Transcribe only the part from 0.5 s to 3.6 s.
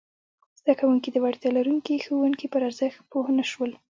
زده کوونکي د وړتیا لرونکي ښوونکي پر ارزښت پوه نه